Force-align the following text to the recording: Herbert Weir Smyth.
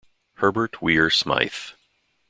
Herbert 0.37 0.81
Weir 0.81 1.11
Smyth. 1.11 1.73